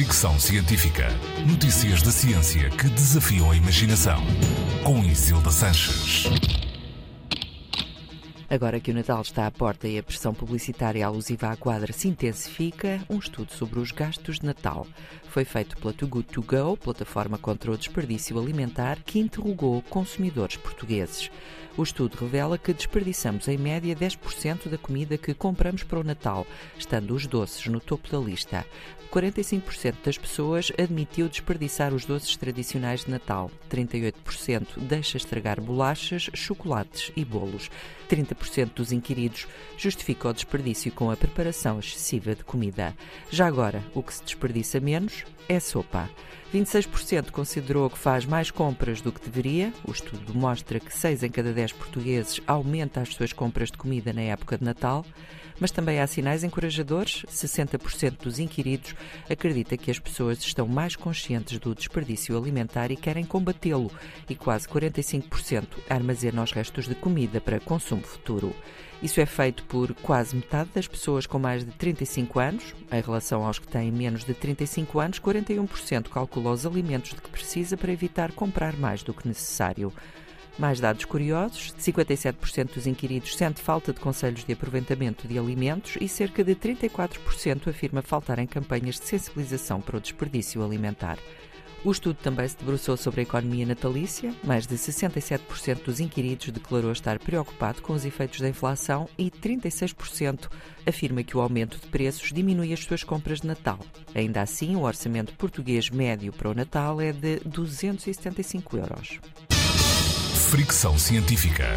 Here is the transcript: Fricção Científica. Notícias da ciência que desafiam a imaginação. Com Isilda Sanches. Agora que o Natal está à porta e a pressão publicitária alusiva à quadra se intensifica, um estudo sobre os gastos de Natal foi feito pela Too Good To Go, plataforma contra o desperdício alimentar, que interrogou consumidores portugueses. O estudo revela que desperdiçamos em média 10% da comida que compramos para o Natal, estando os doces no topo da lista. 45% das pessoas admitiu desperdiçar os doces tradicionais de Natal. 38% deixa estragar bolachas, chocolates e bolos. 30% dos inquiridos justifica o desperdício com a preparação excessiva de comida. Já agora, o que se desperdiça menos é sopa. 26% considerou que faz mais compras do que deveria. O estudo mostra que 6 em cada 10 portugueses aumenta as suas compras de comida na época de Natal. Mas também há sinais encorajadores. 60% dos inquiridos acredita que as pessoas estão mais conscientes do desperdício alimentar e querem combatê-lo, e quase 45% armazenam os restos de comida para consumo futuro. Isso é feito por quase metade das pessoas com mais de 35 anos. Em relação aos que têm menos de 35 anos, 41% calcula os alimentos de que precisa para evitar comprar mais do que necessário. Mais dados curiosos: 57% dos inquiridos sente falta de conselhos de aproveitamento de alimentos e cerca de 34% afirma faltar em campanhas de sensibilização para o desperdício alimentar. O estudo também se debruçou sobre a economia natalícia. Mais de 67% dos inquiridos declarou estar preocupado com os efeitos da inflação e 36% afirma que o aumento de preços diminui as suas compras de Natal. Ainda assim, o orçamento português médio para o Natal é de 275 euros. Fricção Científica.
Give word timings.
Fricção 0.00 0.40
Científica. 0.40 1.08
Notícias 1.46 2.00
da 2.00 2.10
ciência 2.10 2.70
que 2.70 2.88
desafiam 2.88 3.50
a 3.50 3.54
imaginação. 3.54 4.18
Com 4.82 5.04
Isilda 5.04 5.50
Sanches. 5.50 6.24
Agora 8.48 8.80
que 8.80 8.90
o 8.90 8.94
Natal 8.94 9.20
está 9.20 9.46
à 9.46 9.50
porta 9.50 9.86
e 9.86 9.98
a 9.98 10.02
pressão 10.02 10.32
publicitária 10.32 11.06
alusiva 11.06 11.50
à 11.50 11.56
quadra 11.56 11.92
se 11.92 12.08
intensifica, 12.08 12.98
um 13.10 13.18
estudo 13.18 13.52
sobre 13.52 13.78
os 13.78 13.92
gastos 13.92 14.40
de 14.40 14.46
Natal 14.46 14.86
foi 15.28 15.44
feito 15.44 15.76
pela 15.76 15.92
Too 15.92 16.08
Good 16.08 16.28
To 16.28 16.42
Go, 16.42 16.78
plataforma 16.78 17.36
contra 17.36 17.70
o 17.70 17.76
desperdício 17.76 18.38
alimentar, 18.40 19.00
que 19.04 19.20
interrogou 19.20 19.82
consumidores 19.82 20.56
portugueses. 20.56 21.30
O 21.80 21.82
estudo 21.82 22.14
revela 22.20 22.58
que 22.58 22.74
desperdiçamos 22.74 23.48
em 23.48 23.56
média 23.56 23.96
10% 23.96 24.68
da 24.68 24.76
comida 24.76 25.16
que 25.16 25.32
compramos 25.32 25.82
para 25.82 25.98
o 25.98 26.04
Natal, 26.04 26.46
estando 26.78 27.14
os 27.14 27.26
doces 27.26 27.68
no 27.68 27.80
topo 27.80 28.06
da 28.10 28.18
lista. 28.18 28.66
45% 29.10 29.94
das 30.04 30.18
pessoas 30.18 30.70
admitiu 30.78 31.26
desperdiçar 31.26 31.94
os 31.94 32.04
doces 32.04 32.36
tradicionais 32.36 33.06
de 33.06 33.10
Natal. 33.10 33.50
38% 33.70 34.78
deixa 34.78 35.16
estragar 35.16 35.58
bolachas, 35.58 36.28
chocolates 36.34 37.12
e 37.16 37.24
bolos. 37.24 37.70
30% 38.10 38.74
dos 38.74 38.92
inquiridos 38.92 39.48
justifica 39.78 40.28
o 40.28 40.34
desperdício 40.34 40.92
com 40.92 41.10
a 41.10 41.16
preparação 41.16 41.78
excessiva 41.78 42.34
de 42.34 42.44
comida. 42.44 42.94
Já 43.30 43.46
agora, 43.46 43.82
o 43.94 44.02
que 44.02 44.12
se 44.12 44.22
desperdiça 44.22 44.80
menos 44.80 45.24
é 45.48 45.58
sopa. 45.58 46.10
26% 46.52 47.30
considerou 47.30 47.88
que 47.88 47.96
faz 47.96 48.26
mais 48.26 48.50
compras 48.50 49.00
do 49.00 49.12
que 49.12 49.20
deveria. 49.20 49.72
O 49.86 49.92
estudo 49.92 50.34
mostra 50.34 50.80
que 50.80 50.92
6 50.92 51.22
em 51.22 51.30
cada 51.30 51.52
10 51.52 51.72
portugueses 51.74 52.40
aumenta 52.44 53.00
as 53.00 53.14
suas 53.14 53.32
compras 53.32 53.70
de 53.70 53.78
comida 53.78 54.12
na 54.12 54.22
época 54.22 54.58
de 54.58 54.64
Natal. 54.64 55.06
Mas 55.60 55.70
também 55.70 56.00
há 56.00 56.06
sinais 56.08 56.42
encorajadores. 56.42 57.24
60% 57.28 58.22
dos 58.22 58.40
inquiridos 58.40 58.96
acredita 59.28 59.76
que 59.76 59.92
as 59.92 59.98
pessoas 60.00 60.38
estão 60.40 60.66
mais 60.66 60.96
conscientes 60.96 61.58
do 61.60 61.72
desperdício 61.72 62.36
alimentar 62.36 62.90
e 62.90 62.96
querem 62.96 63.24
combatê-lo, 63.24 63.92
e 64.28 64.34
quase 64.34 64.66
45% 64.66 65.66
armazenam 65.88 66.42
os 66.42 66.50
restos 66.50 66.88
de 66.88 66.94
comida 66.96 67.40
para 67.40 67.60
consumo 67.60 68.02
futuro. 68.02 68.56
Isso 69.02 69.18
é 69.18 69.24
feito 69.24 69.64
por 69.64 69.94
quase 69.94 70.36
metade 70.36 70.70
das 70.74 70.86
pessoas 70.86 71.26
com 71.26 71.38
mais 71.38 71.64
de 71.64 71.70
35 71.72 72.38
anos. 72.38 72.74
Em 72.92 73.00
relação 73.00 73.46
aos 73.46 73.58
que 73.58 73.66
têm 73.66 73.90
menos 73.90 74.24
de 74.24 74.34
35 74.34 75.00
anos, 75.00 75.18
41% 75.18 76.08
calcula 76.40 76.52
os 76.52 76.64
alimentos 76.64 77.10
de 77.10 77.20
que 77.20 77.28
precisa 77.28 77.76
para 77.76 77.92
evitar 77.92 78.32
comprar 78.32 78.74
mais 78.76 79.02
do 79.02 79.12
que 79.12 79.28
necessário. 79.28 79.92
Mais 80.58 80.80
dados 80.80 81.04
curiosos: 81.04 81.74
57% 81.78 82.74
dos 82.74 82.86
inquiridos 82.86 83.36
sente 83.36 83.60
falta 83.60 83.92
de 83.92 84.00
conselhos 84.00 84.44
de 84.44 84.52
aproveitamento 84.52 85.28
de 85.28 85.38
alimentos 85.38 85.96
e 86.00 86.08
cerca 86.08 86.42
de 86.42 86.54
34% 86.54 87.68
afirma 87.68 88.02
faltar 88.02 88.38
em 88.38 88.46
campanhas 88.46 88.98
de 88.98 89.06
sensibilização 89.06 89.80
para 89.80 89.98
o 89.98 90.00
desperdício 90.00 90.64
alimentar. 90.64 91.18
O 91.82 91.90
estudo 91.90 92.16
também 92.16 92.46
se 92.46 92.58
debruçou 92.58 92.96
sobre 92.96 93.20
a 93.20 93.22
economia 93.22 93.64
natalícia. 93.64 94.34
Mais 94.44 94.66
de 94.66 94.74
67% 94.74 95.82
dos 95.84 95.98
inquiridos 95.98 96.50
declarou 96.50 96.92
estar 96.92 97.18
preocupado 97.18 97.80
com 97.80 97.94
os 97.94 98.04
efeitos 98.04 98.40
da 98.40 98.48
inflação 98.48 99.08
e 99.16 99.30
36% 99.30 100.50
afirma 100.86 101.22
que 101.22 101.36
o 101.36 101.40
aumento 101.40 101.78
de 101.78 101.86
preços 101.86 102.32
diminui 102.32 102.72
as 102.72 102.80
suas 102.80 103.02
compras 103.02 103.40
de 103.40 103.46
Natal. 103.46 103.78
Ainda 104.14 104.42
assim, 104.42 104.76
o 104.76 104.82
orçamento 104.82 105.32
português 105.34 105.88
médio 105.88 106.32
para 106.32 106.50
o 106.50 106.54
Natal 106.54 107.00
é 107.00 107.12
de 107.12 107.40
275 107.46 108.76
euros. 108.76 109.18
Fricção 110.50 110.98
Científica. 110.98 111.76